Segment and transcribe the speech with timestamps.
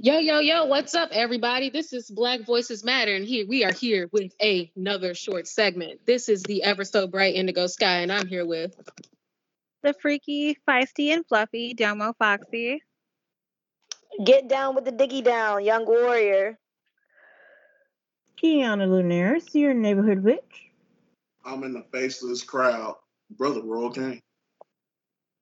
[0.00, 1.70] Yo, yo, yo, what's up, everybody?
[1.70, 6.06] This is Black Voices Matter, and here we are here with a, another short segment.
[6.06, 8.76] This is the ever so bright indigo sky, and I'm here with
[9.82, 12.80] the freaky, feisty, and fluffy Domo Foxy.
[14.24, 16.60] Get down with the diggy down, young warrior.
[18.40, 20.70] Kiana Lunaris, your neighborhood witch.
[21.44, 22.94] I'm in the faceless crowd,
[23.32, 24.20] brother Royal King.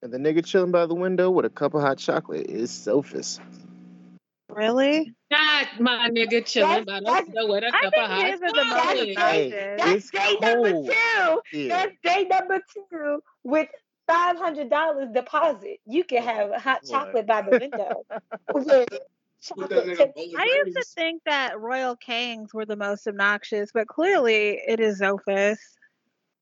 [0.00, 3.38] And the nigga chilling by the window with a cup of hot chocolate is Sophus.
[4.56, 5.14] Really?
[5.30, 9.18] Not my nigga chilling by the window with a cup of hot chocolate.
[9.18, 11.40] Hey, that's day number two.
[11.52, 11.68] Yeah.
[11.68, 13.68] That's day number two with
[14.06, 15.80] five hundred dollars deposit.
[15.84, 18.06] You can have a hot chocolate by the window.
[19.58, 25.00] I used to think that Royal Kings were the most obnoxious, but clearly it is
[25.00, 25.58] Sophus.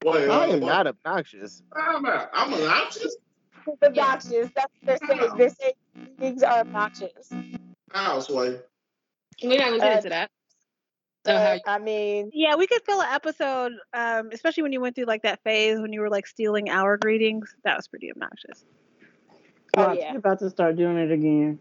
[0.04, 1.62] Wait, I am not obnoxious.
[1.72, 3.16] I'm, I'm obnoxious.
[3.82, 4.50] Obnoxious.
[4.54, 5.30] That's what they're saying.
[5.38, 5.72] They're saying
[6.18, 7.32] things are obnoxious.
[7.94, 8.60] Houseway.
[9.42, 10.30] We're not gonna get uh, into that.
[11.26, 15.06] Uh, I mean, yeah, we could fill an episode, um, especially when you went through
[15.06, 17.54] like that phase when you were like stealing our greetings.
[17.64, 18.64] That was pretty obnoxious.
[19.76, 20.10] Oh, yeah.
[20.10, 21.58] You're about to start doing it again.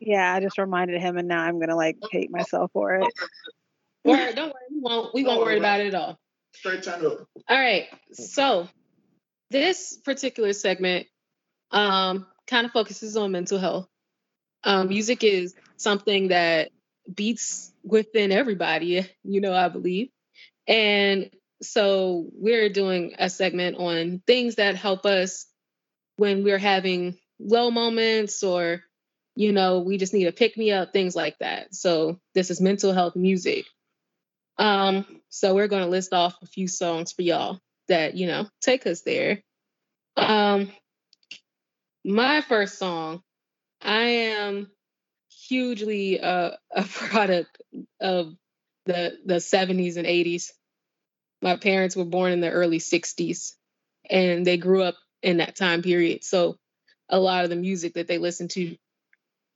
[0.00, 3.06] Yeah, I just reminded him, and now I'm gonna like hate myself for it.
[4.04, 5.14] Word, don't worry, we won't.
[5.14, 6.18] We won't worry about it at all.
[6.52, 7.26] Straight time up.
[7.48, 8.68] All right, so
[9.50, 11.06] this particular segment
[11.70, 13.88] um, kind of focuses on mental health.
[14.64, 16.70] Um, music is something that
[17.12, 20.08] beats within everybody, you know, I believe.
[20.66, 21.30] And
[21.62, 25.46] so we're doing a segment on things that help us
[26.16, 28.82] when we're having low moments or,
[29.34, 31.74] you know, we just need to pick me up, things like that.
[31.74, 33.66] So this is mental health music.
[34.58, 38.46] Um, so we're going to list off a few songs for y'all that, you know,
[38.60, 39.42] take us there.
[40.16, 40.70] Um,
[42.04, 43.22] my first song,
[43.84, 44.70] I am
[45.48, 47.62] hugely uh, a product
[48.00, 48.34] of
[48.86, 50.52] the the 70s and 80s.
[51.42, 53.52] My parents were born in the early 60s
[54.08, 56.24] and they grew up in that time period.
[56.24, 56.56] So
[57.08, 58.76] a lot of the music that they listened to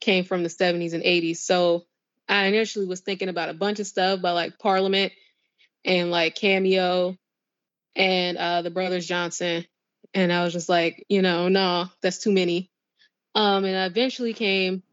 [0.01, 1.37] came from the 70s and 80s.
[1.37, 1.85] So
[2.27, 5.13] I initially was thinking about a bunch of stuff by like Parliament
[5.85, 7.17] and like Cameo
[7.95, 9.65] and uh, the Brothers Johnson.
[10.13, 12.71] And I was just like, you know, no, that's too many.
[13.35, 14.83] Um, and I eventually came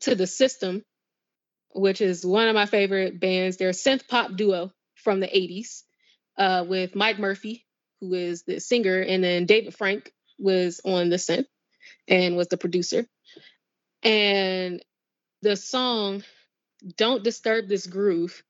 [0.00, 0.84] to the System,
[1.74, 3.56] which is one of my favorite bands.
[3.56, 5.82] They're a synth pop duo from the 80s
[6.38, 7.64] uh, with Mic Murphy,
[8.00, 11.46] who is the singer, and then David Frank was on the synth
[12.08, 13.06] and was the producer.
[14.02, 14.84] And
[15.42, 16.22] the song
[16.96, 18.42] Don't Disturb This Groove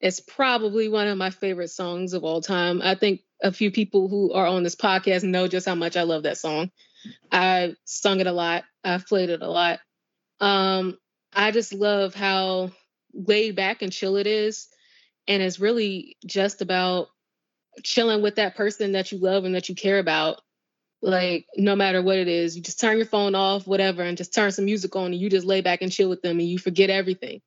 [0.00, 2.82] is probably one of my favorite songs of all time.
[2.82, 6.02] I think a few people who are on this podcast know just how much I
[6.02, 6.70] love that song.
[7.30, 8.64] I sung it a lot.
[8.82, 9.80] I've played it a lot.
[10.40, 10.96] Um,
[11.32, 12.70] I just love how
[13.12, 14.68] laid back and chill it is.
[15.26, 17.08] And it's really just about
[17.82, 20.40] chilling with that person that you love and that you care about.
[21.02, 24.34] Like, no matter what it is, you just turn your phone off, whatever, and just
[24.34, 26.58] turn some music on and you just lay back and chill with them and you
[26.58, 27.42] forget everything.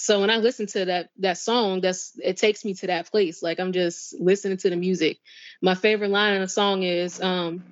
[0.00, 3.42] So when I listen to that that song, that's it takes me to that place.
[3.42, 5.18] Like I'm just listening to the music.
[5.62, 7.62] My favorite line in the song is um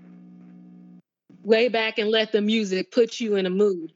[1.45, 3.93] lay back and let the music put you in a mood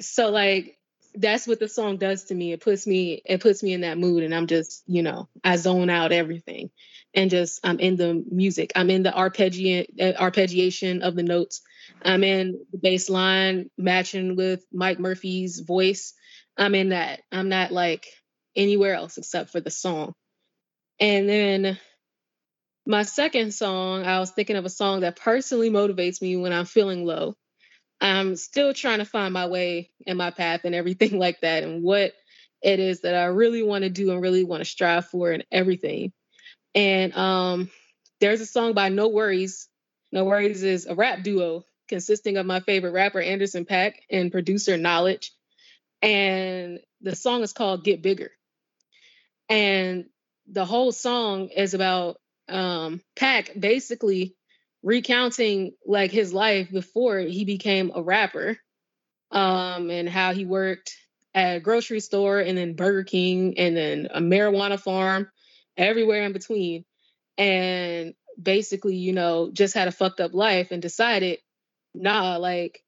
[0.00, 0.78] so like
[1.14, 2.52] that's what the song does to me.
[2.52, 5.56] It puts me it puts me in that mood and I'm just, you know, I
[5.56, 6.70] zone out everything
[7.14, 8.72] and just I'm in the music.
[8.76, 11.62] I'm in the arpeggi- uh, arpeggiation of the notes.
[12.02, 16.14] I'm in the bass line matching with Mic Murphy's voice.
[16.60, 17.22] I'm in that.
[17.32, 18.06] I'm not like
[18.54, 20.14] anywhere else except for the song.
[21.00, 21.78] And then
[22.86, 26.66] my second song, I was thinking of a song that personally motivates me when I'm
[26.66, 27.34] feeling low.
[28.00, 31.82] I'm still trying to find my way and my path and everything like that and
[31.82, 32.12] what
[32.62, 35.44] it is that I really want to do and really want to strive for and
[35.50, 36.12] everything.
[36.74, 37.70] And um,
[38.20, 39.66] there's a song by NxWorries.
[40.12, 44.76] No Worries is a rap duo consisting of my favorite rapper Anderson .Paak and producer
[44.76, 45.30] Knxwledge.
[46.02, 48.30] And the song is called Get Bigger.
[49.48, 50.06] And
[50.46, 52.18] the whole song is about
[52.48, 54.36] um, Paak basically
[54.82, 58.56] recounting like his life before he became a rapper
[59.30, 60.96] um and how he worked
[61.34, 65.30] at a grocery store and then Burger King and then a marijuana farm
[65.76, 66.84] everywhere in between
[67.38, 71.38] and basically you know just had a fucked up life and decided
[71.94, 72.82] nah like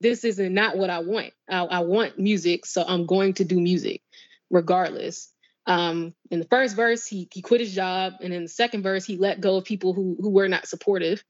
[0.00, 3.60] this isn't not what I want I, I want music so I'm going to do
[3.60, 4.02] music
[4.50, 5.30] regardless
[5.66, 9.04] um, in the first verse, he he quit his job, and in the second verse,
[9.04, 11.22] he let go of people who who were not supportive.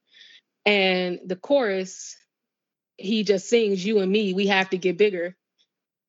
[0.66, 2.16] And the chorus,
[2.96, 5.34] he just sings, "You and me, we have to get bigger."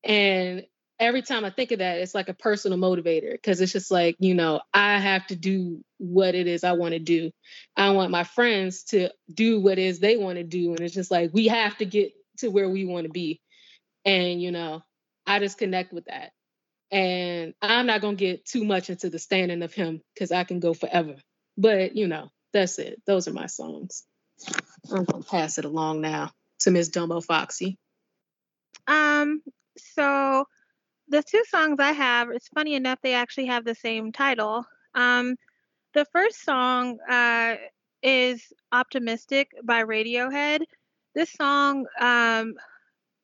[0.04, 0.66] And
[1.00, 4.16] every time I think of that, it's like a personal motivator because it's just like,
[4.20, 7.32] you know, I have to do what it is I want to do.
[7.76, 10.72] I want my friends to do what it is they want to do.
[10.72, 13.42] And it's just like, we have to get to where we want to be.
[14.06, 14.82] And, you know,
[15.26, 16.32] I just connect with that.
[16.92, 20.46] And I'm not going to get too much into the standing of him because I
[20.46, 21.16] can go forever.
[21.58, 23.02] But, you know, that's it.
[23.06, 24.04] Those are my songs.
[24.92, 27.78] I'm going to pass it along now to Miss Domo Foxy.
[28.88, 29.42] Um,
[29.78, 30.46] so
[31.10, 34.66] the two songs I have, it's funny enough, they actually have the same title.
[34.94, 35.36] Um,
[35.94, 37.56] the first song uh,
[38.02, 40.62] is Optimistic by Radiohead.
[41.18, 42.54] This song um,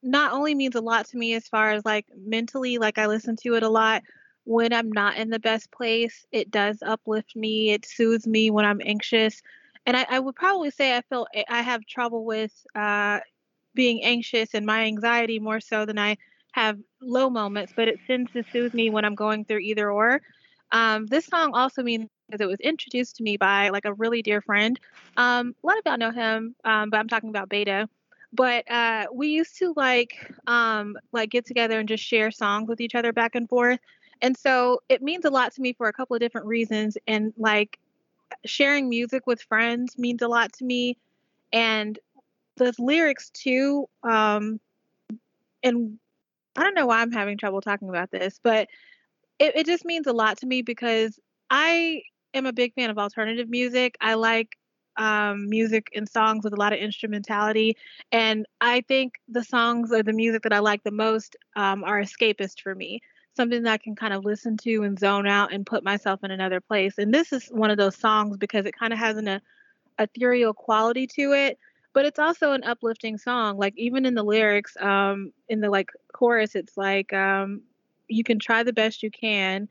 [0.01, 3.35] not only means a lot to me as far as like mentally, like I listen
[3.43, 4.01] to it a lot
[4.45, 6.25] when I'm not in the best place.
[6.31, 9.43] It does uplift me, it soothes me when I'm anxious.
[9.85, 13.19] And I, I would probably say I feel I have trouble with uh,
[13.75, 16.17] being anxious and my anxiety more so than I
[16.53, 20.19] have low moments, but it tends to soothe me when I'm going through either or.
[20.71, 24.23] Um, this song also means because it was introduced to me by like a really
[24.23, 24.79] dear friend.
[25.17, 27.87] Um, a lot of y'all know him, um, but I'm talking about Beta.
[28.33, 32.81] But uh, we used to like um, like get together and just share songs with
[32.81, 33.79] each other back and forth.
[34.23, 36.97] And so it means a lot to me for a couple of different reasons.
[37.05, 37.77] And like
[38.45, 40.97] sharing music with friends means a lot to me.
[41.51, 41.99] And
[42.55, 43.87] the lyrics too.
[44.01, 44.59] Um,
[45.61, 45.99] and
[46.55, 48.67] I don't know why I'm having trouble talking about this, but
[49.37, 51.19] it, it just means a lot to me because
[51.51, 52.01] I
[52.33, 53.97] am a big fan of alternative music.
[54.01, 54.57] I like
[54.97, 57.77] um, music and songs with a lot of instrumentality.
[58.11, 62.01] And I think the songs or the music that I like the most um, are
[62.01, 63.01] escapist for me,
[63.35, 66.31] something that I can kind of listen to and zone out and put myself in
[66.31, 66.97] another place.
[66.97, 69.41] And this is one of those songs because it kind of has an a,
[69.99, 71.59] ethereal quality to it
[71.93, 75.89] but it's also an uplifting song like even in the lyrics um in the like
[76.13, 77.61] chorus it's like um
[78.07, 79.67] you can try the best you can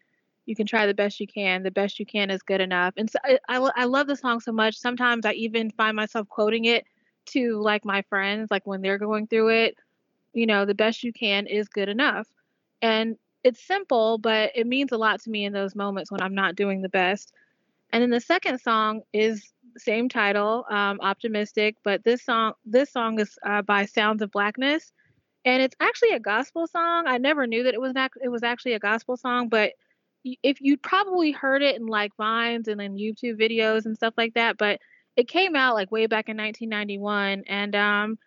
[0.46, 3.10] you can try the best you can the best you can is good enough and
[3.10, 6.64] so I, I, I love the song so much sometimes i even find myself quoting
[6.66, 6.84] it
[7.26, 9.76] to like my friends like when they're going through it
[10.32, 12.28] you know the best you can is good enough
[12.82, 16.34] and it's simple but it means a lot to me in those moments when i'm
[16.34, 17.32] not doing the best
[17.92, 21.76] and then the second song is same title, um, optimistic.
[21.84, 24.92] But this song, this song is uh, by Sounds of Blackness,
[25.44, 27.04] and it's actually a gospel song.
[27.06, 29.72] I never knew that it was not, it was actually a gospel song, but
[30.24, 34.34] if you'd probably heard it in like vines and in YouTube videos and stuff like
[34.34, 34.80] that, but
[35.16, 38.18] it came out like way back in 1991, and um,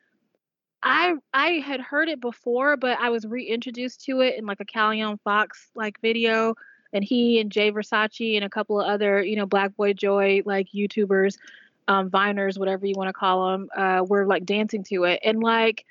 [0.84, 4.66] I I had heard it before, but I was reintroduced to it in like a
[4.66, 6.56] Callion Fox like video
[6.94, 10.42] and he and Jay Versace and a couple of other, you know, Black Boy Joy
[10.46, 11.38] like YouTubers,
[11.88, 15.42] um, Viners, whatever you want to call them, uh, were like dancing to it, and
[15.42, 15.86] like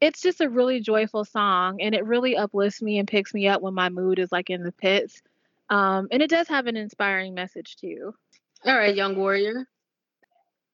[0.00, 3.62] it's just a really joyful song, and it really uplifts me and picks me up
[3.62, 5.22] when my mood is like in the pits.
[5.70, 8.14] Um, and it does have an inspiring message too.
[8.64, 9.66] All right, young warrior.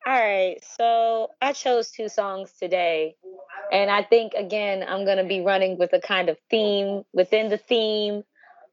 [0.06, 3.16] All right, so I chose two songs today.
[3.70, 7.50] And I think, again, I'm going to be running with a kind of theme within
[7.50, 8.24] the theme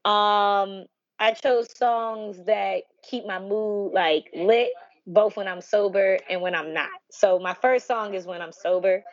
[0.04, 0.86] um,
[1.18, 4.70] I chose songs that keep my mood like lit,
[5.06, 6.88] both when I'm sober and when I'm not.
[7.10, 9.04] So my first song is when I'm sober.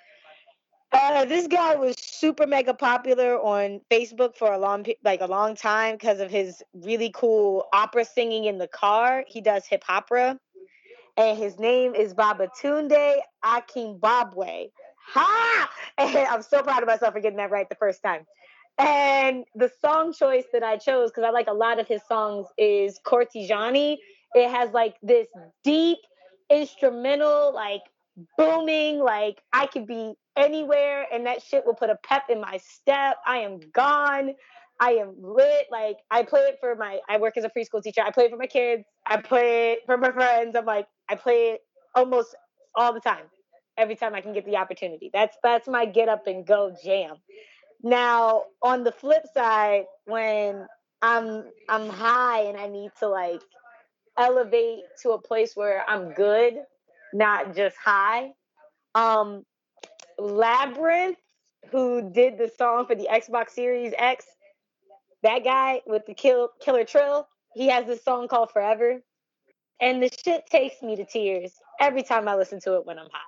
[0.92, 5.56] Uh, this guy was super mega popular on Facebook for a long like a long
[5.56, 9.26] time because of his really cool opera singing in the car.
[9.28, 10.40] He does hip opera,
[11.18, 14.72] and his name is Babatunde Akinboboye.
[15.08, 15.70] Ha!
[15.98, 18.26] And I'm so proud of myself for getting that right the first time.
[18.78, 22.48] And the song choice that I chose, because I like a lot of his songs,
[22.58, 23.98] is Cortigiani.
[24.34, 25.28] It has like this
[25.64, 26.00] deep
[26.50, 27.82] instrumental, like
[28.38, 32.58] booming, like I could be anywhere and that shit will put a pep in my
[32.58, 33.18] step.
[33.26, 34.34] I am gone.
[34.80, 35.68] I am lit.
[35.72, 38.02] Like I play it for my I work as a preschool teacher.
[38.02, 38.84] I play it for my kids.
[39.06, 40.56] I play it for my friends.
[40.56, 41.62] I'm like, I play it
[41.96, 42.36] almost
[42.76, 43.26] all the time.
[43.78, 45.10] Every time I can get the opportunity.
[45.14, 47.18] That's that's my get up and go jam.
[47.84, 50.66] Now, on the flip side, when
[51.02, 53.42] I'm I'm high and I need to like
[54.18, 56.56] elevate to a place where I'm good,
[57.16, 58.32] not just high.
[58.94, 59.44] Um
[60.20, 61.18] Labrinth,
[61.72, 64.26] who did the song for the Xbox Series X,
[65.24, 69.02] that guy with the kill, killer trill, he has this song called Forever.
[69.82, 73.10] And the shit takes me to tears every time I listen to it when I'm
[73.12, 73.20] high.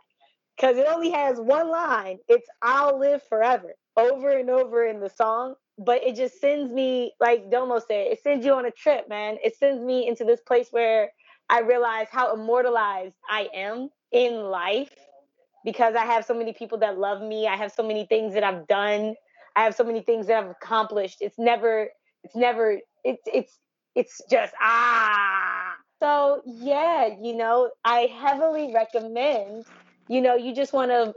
[0.56, 2.20] Because it only has one line.
[2.28, 7.14] It's I'll live forever over and over in the song, but it just sends me,
[7.20, 9.38] like Domo said, it sends you on a trip, man.
[9.44, 11.12] It sends me into this place where
[11.50, 14.94] I realize how immortalized I am in life
[15.64, 17.48] because I have so many people that love me.
[17.48, 19.16] I have so many things that I've done.
[19.56, 21.18] I have so many things that I've accomplished.
[21.22, 21.90] It's never,
[22.24, 23.58] it's never, it's it's
[23.96, 25.74] it's just ah.
[26.00, 29.66] So yeah, you know, I heavily recommend.
[30.10, 31.14] You know, you just want to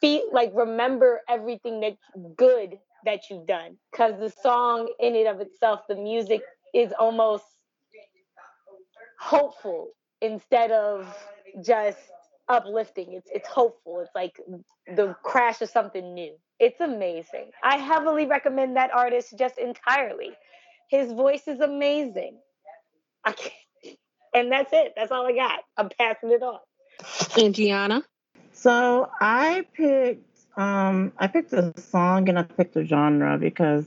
[0.00, 1.96] feel like remember everything that
[2.36, 6.42] good that you've done because the song in and of itself, the music
[6.74, 7.44] is almost
[9.22, 9.88] hopeful
[10.20, 11.06] instead of
[11.64, 11.98] just
[12.48, 13.12] uplifting.
[13.12, 14.00] It's it's hopeful.
[14.00, 14.40] It's like
[14.96, 16.34] the crash of something new.
[16.58, 17.50] It's amazing.
[17.62, 20.30] I heavily recommend that artist just entirely.
[20.90, 22.38] His voice is amazing.
[23.24, 23.96] I can't,
[24.34, 24.92] and that's it.
[24.96, 25.60] That's all I got.
[25.76, 26.58] I'm passing it on.
[27.40, 28.02] And Gianna?
[28.52, 33.86] So I picked um I picked a song and I picked a genre because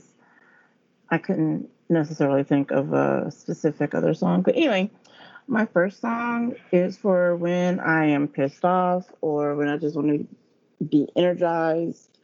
[1.10, 4.42] I couldn't necessarily think of a specific other song.
[4.42, 4.90] But anyway,
[5.48, 10.08] my first song is for when I am pissed off or when I just want
[10.08, 12.18] to be energized.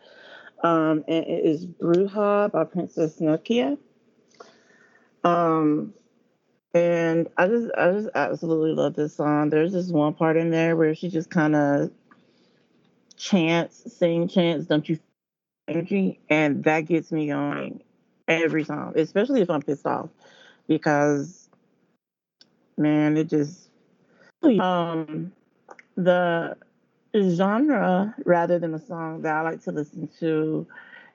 [0.62, 3.79] Um, and it is Bruja by Princess Nokia.
[5.25, 5.95] Um,
[6.75, 9.50] and I just, I just absolutely love this song.
[9.50, 11.91] There's this one part in there where she just kind of
[13.17, 14.99] chants, sing chants, don't you
[15.69, 17.83] energy, and that gets me going
[18.26, 20.11] every time, especially if I'm pissed off,
[20.67, 21.42] because
[22.76, 23.69] man, it just
[24.59, 25.33] um
[25.97, 26.57] the
[27.17, 30.67] genre rather than a song that I like to listen to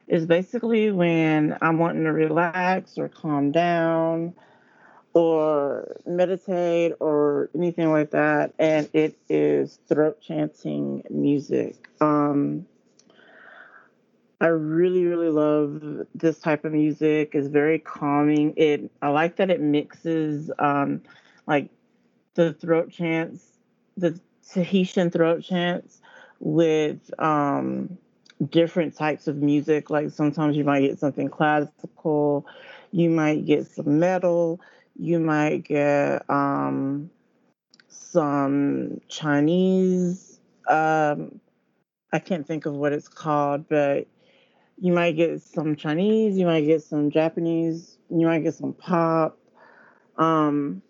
[0.08, 4.34] is basically when I'm wanting to relax or calm down
[5.14, 12.66] or meditate or anything like that and it is throat chanting music um
[14.40, 17.32] I really, really love this type of music.
[17.34, 18.54] It's very calming.
[18.56, 21.02] It I like that it mixes um,
[21.48, 21.70] like
[22.36, 23.44] the throat chants,
[23.96, 24.20] the
[24.52, 26.02] Tahitian throat chants
[26.40, 27.98] with um,
[28.50, 29.90] different types of music.
[29.90, 32.46] Like sometimes you might get something classical,
[32.92, 34.60] you might get some metal,
[34.98, 37.10] you might get um,
[37.88, 40.40] some Chinese.
[40.70, 41.40] Um,
[42.14, 44.08] I can't think of what it's called, but
[44.80, 49.38] you might get some Chinese, you might get some Japanese, you might get some pop.
[50.18, 50.82] Um,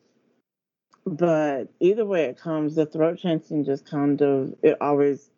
[1.07, 5.29] but either way it comes, the throat chanting just kind of it always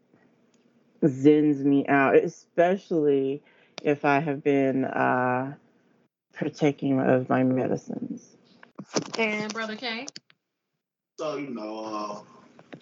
[1.04, 3.44] zens me out, especially
[3.84, 5.54] if I have been uh,
[6.34, 8.36] partaking of my medicines.
[9.18, 10.08] And brother K.
[11.20, 12.26] So you know,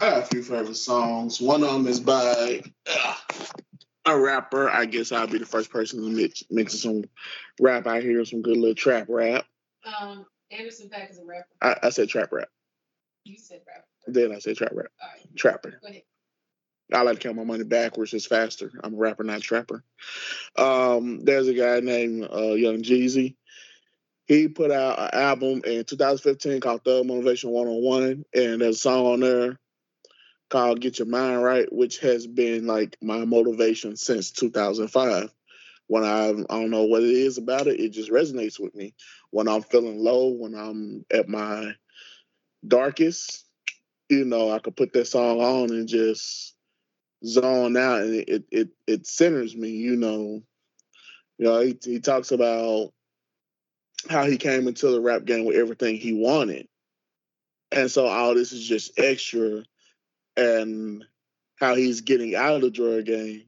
[0.00, 1.40] I have a few favorite songs.
[1.40, 3.14] One of them is by uh,
[4.04, 4.68] a rapper.
[4.68, 7.04] I guess I'll be the first person to mix mix some
[7.58, 9.46] rap out here, some good little trap rap.
[10.00, 11.48] Um, Anderson .Paak is a rapper.
[11.60, 12.48] I, I said trap rap.
[13.24, 13.84] You said rap.
[14.06, 14.86] Then I said trap rap.
[15.02, 15.36] All right.
[15.36, 15.78] Trapper.
[15.82, 16.02] Go ahead.
[16.92, 18.14] I like to count my money backwards.
[18.14, 18.72] It's faster.
[18.82, 19.84] I'm a rapper, not a trapper.
[20.56, 23.36] Um, there's a guy named uh, Young Jeezy.
[24.26, 29.06] He put out an album in 2015 called Thug Motivation 101, and there's a song
[29.06, 29.58] on there
[30.48, 35.32] called Get Your Mind Right, which has been like my motivation since 2005
[35.88, 38.94] when I, I don't know what it is about it, it just resonates with me.
[39.30, 41.74] When I'm feeling low, when I'm at my
[42.66, 43.44] darkest,
[44.08, 46.54] you know, I could put that song on and just
[47.24, 49.70] zone out, and it it it centers me.
[49.70, 50.42] You know,
[51.38, 52.92] you know, he he talks about
[54.08, 56.68] how he came into the rap game with everything he wanted,
[57.72, 59.64] and so all this is just extra,
[60.36, 61.04] and
[61.56, 63.47] how he's getting out of the drug game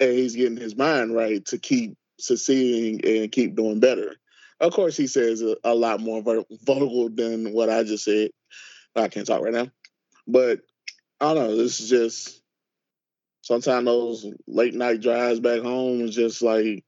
[0.00, 4.16] and he's getting his mind right to keep succeeding and keep doing better.
[4.60, 8.30] Of course, he says a, a lot more vocal than what I just said.
[8.96, 9.68] I can't talk right now,
[10.26, 10.60] but
[11.20, 11.56] I don't know.
[11.56, 12.42] This is just
[13.42, 16.84] sometimes those late night drives back home is just like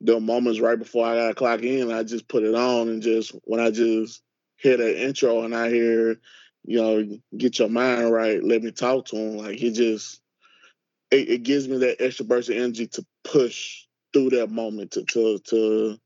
[0.00, 1.92] the moments right before I gotta clock in.
[1.92, 4.22] I just put it on and just when I just
[4.56, 6.16] hear that intro and I hear,
[6.64, 9.36] you know, get your mind right, let me talk to him.
[9.36, 10.21] Like he just
[11.12, 15.04] it, it, gives me that extra burst of energy to push through that moment, to
[15.04, 15.98] to to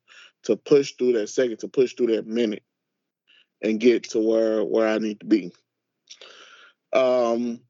[0.42, 2.64] to push through that second, to push through that minute,
[3.62, 5.52] and get to where where I need to be.
[6.92, 7.60] Um,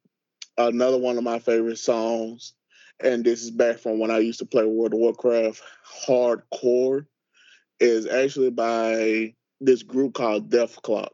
[0.56, 2.54] another one of my favorite songs,
[3.00, 5.60] and this is back from when I used to play World of Warcraft
[6.08, 7.06] hardcore,
[7.80, 11.08] is actually by this group called Dethklok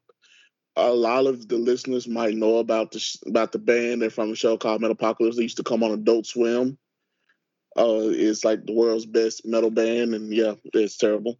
[0.76, 4.02] a lot of the listeners might know about the about the band.
[4.02, 5.36] They're from a show called Metalocalypse.
[5.36, 6.78] They used to come on Adult Swim.
[7.76, 11.38] Uh, it's like the world's best metal band, and yeah, it's terrible.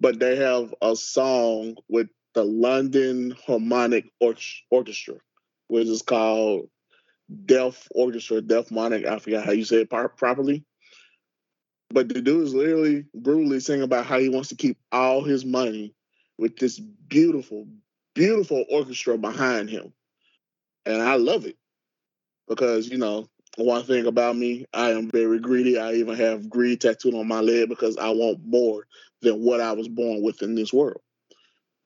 [0.00, 4.10] But they have a song with the London Harmonic
[4.70, 5.16] Orchestra,
[5.68, 6.68] which is called
[7.46, 9.06] deaf orchestra, Delphonic.
[9.06, 10.64] I forgot how you say it par- properly.
[11.90, 15.44] But the dude is literally brutally singing about how he wants to keep all his
[15.44, 15.94] money
[16.38, 17.66] with this beautiful,
[18.14, 19.92] beautiful orchestra behind him.
[20.86, 21.56] And I love it
[22.48, 25.78] because, you know, one thing about me, I am very greedy.
[25.78, 28.86] I even have greed tattooed on my leg because I want more
[29.20, 31.00] than what I was born with in this world.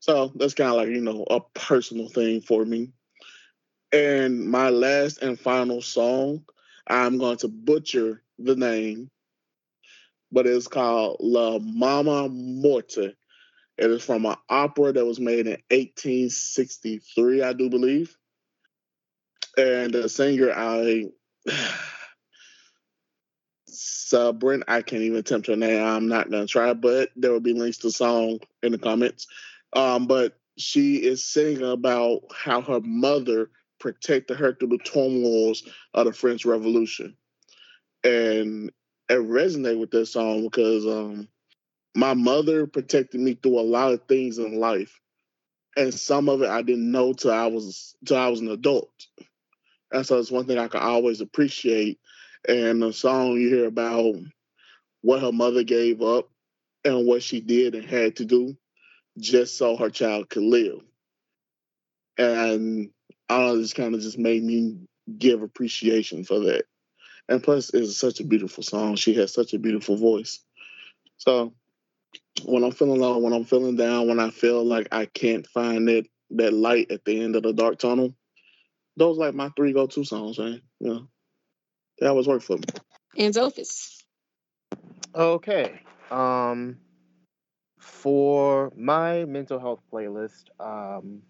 [0.01, 2.93] So that's kind of like, you know, a personal thing for me.
[3.93, 6.45] And my last and final song,
[6.87, 9.11] I'm going to butcher the name,
[10.31, 13.15] but it's called La Mama Morte.
[13.79, 18.17] It is from an opera that was made in 1863, I do believe.
[19.59, 21.07] And the singer, I
[23.67, 25.83] so Brent, I can't even attempt her name.
[25.83, 29.27] I'm not gonna try, but there will be links to the song in the comments.
[29.73, 36.07] Um, but she is singing about how her mother protected her through the turmoils of
[36.07, 37.17] the French Revolution.
[38.05, 38.71] And
[39.09, 41.29] it resonated with this song because um,
[41.97, 45.01] my mother protected me through a lot of things in life.
[45.77, 48.91] And some of it I didn't know till I was till I was an adult.
[49.91, 51.99] And so it's one thing I can always appreciate.
[52.47, 54.15] And the song you hear about
[55.01, 56.29] what her mother gave up
[56.85, 58.57] and what she did and had to do
[59.19, 60.81] just so her child could live.
[62.19, 62.91] And
[63.29, 64.79] I don't know, this kind of just made me
[65.19, 66.65] give appreciation for that.
[67.29, 68.97] And plus, it's such a beautiful song.
[68.97, 70.41] She has such a beautiful voice.
[71.17, 71.55] So
[72.45, 75.89] when I'm feeling low, when I'm feeling down, when I feel like I can't find
[75.89, 78.15] that that light at the end of the dark tunnel,
[78.97, 80.61] those like my three go-to songs, man.
[80.81, 81.09] You know,
[81.99, 82.65] that always work for me.
[83.17, 84.03] And Zophis.
[85.15, 85.81] Okay.
[86.11, 86.79] Um,
[87.79, 91.23] for my mental health playlist, um,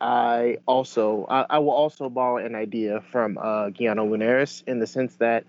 [0.00, 4.86] I also I, I will also borrow an idea from uh, Guiano Lunaris in the
[4.86, 5.44] sense that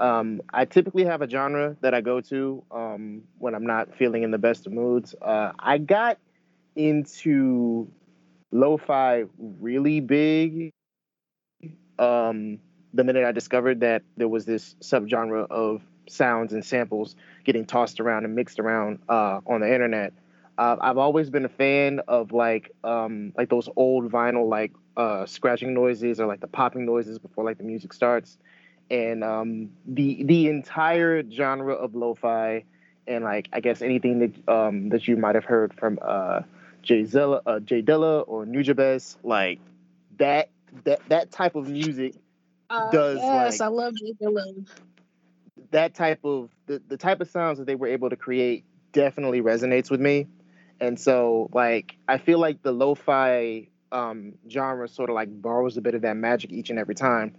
[0.00, 4.22] um, I typically have a genre that I go to um, when I'm not feeling
[4.22, 5.14] in the best of moods.
[5.20, 6.18] Uh, I got
[6.76, 7.90] into
[8.52, 10.72] lo-fi really big
[11.98, 12.58] um,
[12.94, 18.00] the minute I discovered that there was this subgenre of sounds and samples getting tossed
[18.00, 20.12] around and mixed around uh, on the internet.
[20.56, 25.26] Uh, I've always been a fan of like um, like those old vinyl like uh,
[25.26, 28.38] scratching noises or like the popping noises before like the music starts,
[28.90, 32.64] and um, the the entire genre of lo-fi
[33.06, 36.42] and like I guess anything that um, that you might have heard from uh,
[36.82, 39.60] Jay Zilla, uh, Jay Dilla or Nujabes, like
[40.18, 40.48] that
[40.84, 42.14] that that type of music
[42.70, 44.66] Uh, does yes, like I love Jay Dilla.
[45.70, 49.40] that type of the, the type of sounds that they were able to create definitely
[49.42, 50.26] resonates with me
[50.80, 55.80] and so like i feel like the lo-fi um genre sort of like borrows a
[55.80, 57.34] bit of that magic each and every time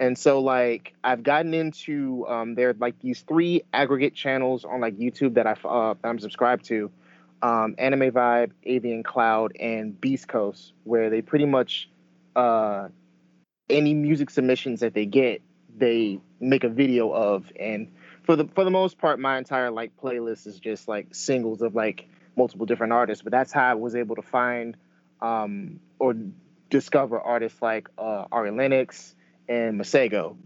[0.00, 4.98] and so like i've gotten into um there like these three aggregate channels on like
[4.98, 6.90] youtube that i uh, that i'm subscribed to
[7.42, 11.88] um anime vibe avian cloud and beast coast where they pretty much
[12.34, 12.88] uh
[13.68, 15.40] any music submissions that they get
[15.76, 17.50] they make a video of.
[17.58, 21.62] And for the for the most part my entire like playlist is just like singles
[21.62, 23.22] of like multiple different artists.
[23.22, 24.76] But that's how i was able to find
[25.20, 26.14] um or
[26.70, 29.14] discover artists like uh ari lennox
[29.50, 30.36] and masego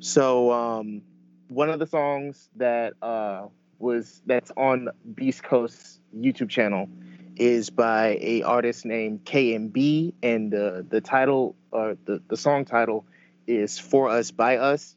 [0.00, 1.00] so um
[1.48, 3.46] one of the songs that uh
[3.78, 6.88] was that's on beast coast's youtube channel
[7.36, 13.06] is by a artist named kmb and the the title or the, the song title
[13.46, 14.96] is for us by us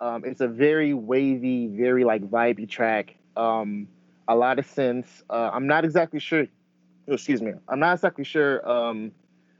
[0.00, 3.16] um, it's a very wavy, very like vibey track.
[3.36, 3.88] Um,
[4.28, 5.24] a lot of sense.
[5.28, 6.46] Uh, I'm not exactly sure.
[7.06, 7.52] excuse me.
[7.68, 9.12] I'm not exactly sure um,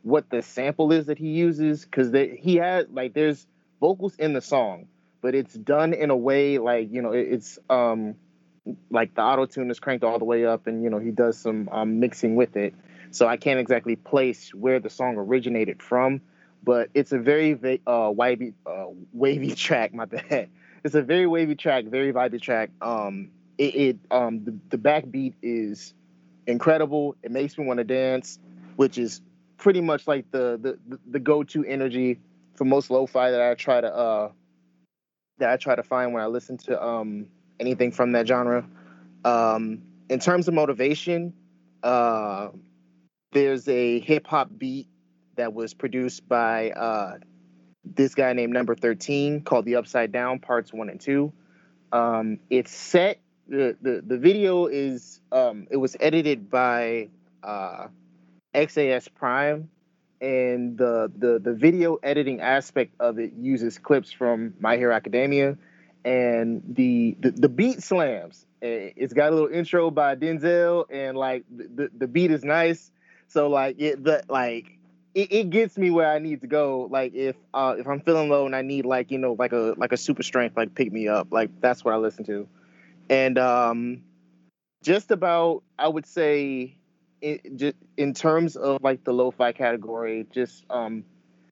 [0.08, 3.46] what the sample is that he uses because he has like there's
[3.80, 4.88] vocals in the song,
[5.20, 8.16] but it's done in a way like you know it, it's um,
[8.90, 11.38] like the auto tune is cranked all the way up, and you know he does
[11.38, 12.74] some um, mixing with it.
[13.10, 16.20] So I can't exactly place where the song originated from
[16.62, 19.94] but it's a very va- uh, wavy, uh, wavy track.
[19.94, 20.48] My bad.
[20.84, 22.70] It's a very wavy track, very vibey track.
[22.80, 25.92] Um, it, it um, the, the backbeat is
[26.46, 27.16] incredible.
[27.22, 28.38] It makes me want to dance,
[28.76, 29.20] which is
[29.58, 32.18] pretty much like the the, the go to energy
[32.54, 34.30] for most lo-fi that I try to uh
[35.38, 37.26] that I try to find when I listen to um
[37.60, 38.66] anything from that genre.
[39.24, 41.34] Um, in terms of motivation,
[41.82, 42.48] uh,
[43.32, 44.88] there's a hip hop beat
[45.36, 47.18] that was produced by uh,
[47.84, 51.32] this guy named Number 13 called The Upside Down Parts 1 and 2.
[51.92, 57.08] Um, it's set, the, the, the video is, um, it was edited by
[57.42, 57.88] uh,
[58.58, 59.70] XAS Prime.
[60.20, 65.56] and the the the video editing aspect of it uses clips from My Hero Academia,
[66.04, 68.46] and the the, the beat slams.
[68.60, 72.90] It's got a little intro by Denzel, and like the the beat is nice.
[73.28, 74.78] So like it the like
[75.14, 76.88] it, it gets me where I need to go.
[76.90, 79.74] Like if uh if I'm feeling low and I need like you know like a
[79.76, 81.28] like a super strength like pick me up.
[81.30, 82.48] Like that's what I listen to,
[83.08, 84.02] and um
[84.84, 86.77] just about I would say
[87.20, 91.04] in, just in terms of like the lo-fi category, just um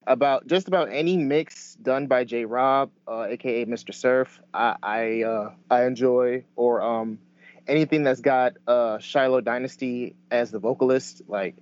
[0.06, 3.92] about just about any mix done by J Rob, uh, aka Mr.
[3.92, 7.18] Surf, I I, uh, I enjoy, or um
[7.66, 11.56] anything that's got uh Shiloh Dynasty as the vocalist, like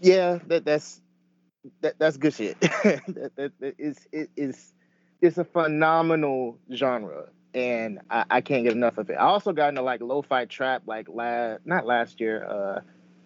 [0.00, 1.00] yeah, that that's
[1.80, 2.60] that that's good shit.
[2.60, 4.72] that, that, that is it is
[5.20, 9.14] it's a phenomenal genre and I, I, can't get enough of it.
[9.14, 12.80] I also got into like lo-fi trap like last not last year, uh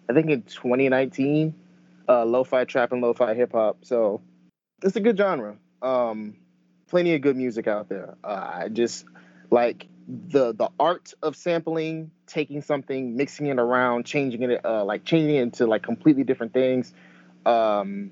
[0.09, 1.53] I think in 2019,
[2.07, 3.79] uh lo-fi trap and lo-fi hip hop.
[3.83, 4.21] So
[4.83, 5.57] it's a good genre.
[5.81, 6.35] Um
[6.87, 8.15] plenty of good music out there.
[8.23, 9.05] Uh, I just
[9.49, 15.05] like the the art of sampling, taking something, mixing it around, changing it uh like
[15.05, 16.93] changing it into like completely different things.
[17.45, 18.11] Um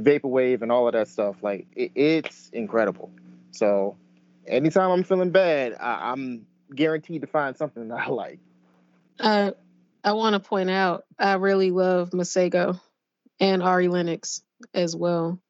[0.00, 3.10] vaporwave and all of that stuff like it, it's incredible.
[3.50, 3.96] So
[4.50, 8.38] anytime I'm feeling bad, I, am guaranteed to find something that I like.
[9.18, 9.52] Uh,
[10.02, 12.80] I want to point out I really love Masego
[13.38, 14.42] and Ari Lennox
[14.74, 15.40] as well.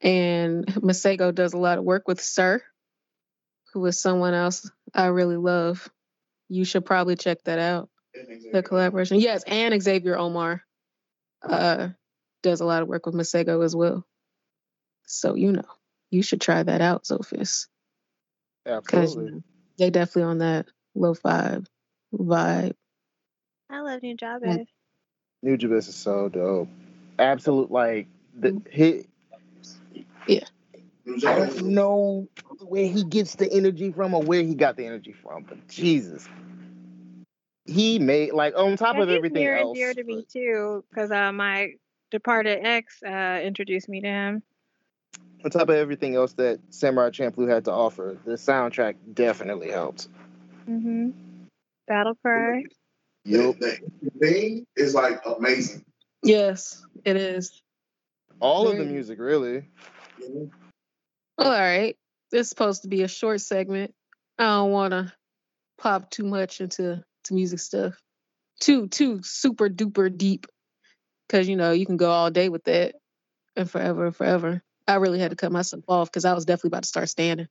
[0.00, 2.62] And Masego does a lot of work with Sir,
[3.72, 5.88] who is someone else I really love.
[6.48, 7.88] You should probably check that out.
[8.52, 9.20] The collaboration.
[9.20, 10.62] Yes, and Xavier Omar
[11.42, 11.88] uh,
[12.42, 14.06] does a lot of work with Masego as well.
[15.06, 15.64] So, you know,
[16.10, 17.68] you should try that out, Sophis.
[18.66, 19.24] Absolutely.
[19.24, 19.42] You know,
[19.78, 21.58] they definitely on that lo-fi
[22.14, 22.74] vibe.
[23.70, 24.66] I love Nujabes.
[25.42, 26.68] New Nujabes is so dope.
[27.18, 28.06] Absolute like
[28.38, 28.70] the mm-hmm.
[28.70, 29.06] hit.
[30.26, 30.44] Yeah.
[31.06, 32.28] I don't know
[32.60, 36.28] where he gets the energy from or where he got the energy from, but Jesus,
[37.64, 39.66] he made like on top yeah, of everything near else.
[39.66, 41.72] and dear to me too, because uh, my
[42.12, 44.42] departed ex uh, introduced me to him
[45.44, 50.08] on top of everything else that Samurai Champloo had to offer, the soundtrack definitely helped.
[50.68, 51.10] Mm-hmm.
[51.88, 52.64] Battle Cry.
[53.24, 53.58] Yep.
[53.58, 53.78] The,
[54.20, 55.84] thing is like amazing.
[56.22, 57.60] Yes, it is.
[58.40, 58.78] All Very...
[58.78, 59.64] of the music, really.
[60.20, 60.50] Well,
[61.38, 61.96] all right.
[62.30, 63.94] This is supposed to be a short segment.
[64.38, 65.12] I don't want to
[65.78, 67.94] pop too much into to music stuff.
[68.60, 70.46] Too too super duper deep,
[71.26, 72.94] because you know you can go all day with that,
[73.56, 74.62] and forever and forever.
[74.86, 77.48] I really had to cut myself off because I was definitely about to start standing.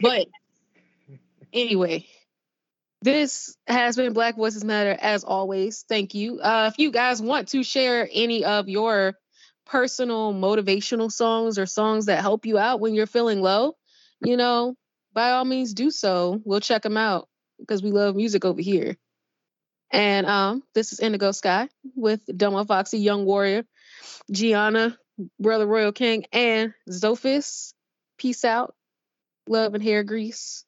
[0.00, 0.26] But
[1.52, 2.06] anyway,
[3.02, 5.84] this has been Black Voices Matter as always.
[5.88, 6.40] Thank you.
[6.40, 9.14] Uh, if you guys want to share any of your
[9.66, 13.74] personal motivational songs or songs that help you out when you're feeling low,
[14.20, 14.74] you know,
[15.12, 16.40] by all means do so.
[16.44, 18.96] We'll check them out because we love music over here.
[19.90, 23.64] And um, this is Indigo Sky with Domo Foxy, Young Warrior,
[24.30, 24.98] Gianna,
[25.40, 27.72] Brother Royal King, and Zophis.
[28.18, 28.74] Peace out.
[29.48, 30.65] Love and hair grease.